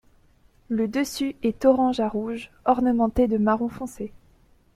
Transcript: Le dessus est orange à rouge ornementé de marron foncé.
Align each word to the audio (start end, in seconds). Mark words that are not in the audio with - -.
Le 0.67 0.87
dessus 0.87 1.35
est 1.43 1.63
orange 1.63 1.99
à 1.99 2.09
rouge 2.09 2.49
ornementé 2.65 3.27
de 3.27 3.37
marron 3.37 3.69
foncé. 3.69 4.11